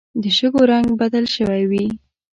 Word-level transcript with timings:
د 0.21 0.23
شګو 0.37 0.61
رنګ 0.71 0.87
بدل 1.01 1.25
شوی 1.35 1.63
وي 1.69 1.85